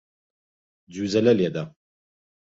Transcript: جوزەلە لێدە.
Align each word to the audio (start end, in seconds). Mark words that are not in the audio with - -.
جوزەلە 0.93 1.33
لێدە. 1.39 1.63